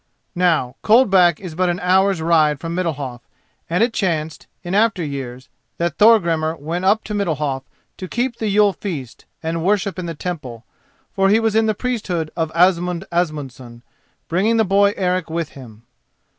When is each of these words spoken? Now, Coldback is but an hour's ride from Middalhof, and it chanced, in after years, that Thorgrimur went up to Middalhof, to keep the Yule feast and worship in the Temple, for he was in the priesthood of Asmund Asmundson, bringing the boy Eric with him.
Now, 0.33 0.77
Coldback 0.81 1.39
is 1.39 1.53
but 1.53 1.69
an 1.69 1.79
hour's 1.79 2.23
ride 2.23 2.59
from 2.59 2.73
Middalhof, 2.75 3.21
and 3.69 3.83
it 3.83 3.93
chanced, 3.93 4.47
in 4.63 4.73
after 4.73 5.05
years, 5.05 5.47
that 5.77 5.99
Thorgrimur 5.99 6.57
went 6.59 6.85
up 6.85 7.03
to 7.03 7.13
Middalhof, 7.13 7.61
to 7.97 8.07
keep 8.07 8.37
the 8.37 8.47
Yule 8.47 8.73
feast 8.73 9.25
and 9.43 9.63
worship 9.63 9.99
in 9.99 10.07
the 10.07 10.15
Temple, 10.15 10.65
for 11.13 11.29
he 11.29 11.39
was 11.39 11.55
in 11.55 11.67
the 11.67 11.75
priesthood 11.75 12.31
of 12.35 12.51
Asmund 12.55 13.05
Asmundson, 13.11 13.83
bringing 14.27 14.57
the 14.57 14.65
boy 14.65 14.95
Eric 14.97 15.29
with 15.29 15.49
him. 15.49 15.83